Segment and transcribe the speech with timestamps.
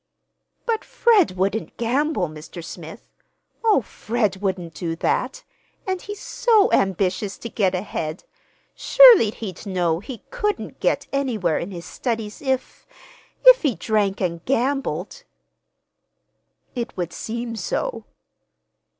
[0.65, 2.63] "But Fred wouldn't—gamble, Mr.
[2.65, 3.03] Smith!
[3.63, 5.43] Oh, Fred wouldn't do that.
[5.85, 8.23] And he's so ambitious to get ahead!
[8.73, 15.21] Surely he'd know he couldn't get anywhere in his studies, if—if he drank and gambled!"
[16.73, 18.05] "It would seem so."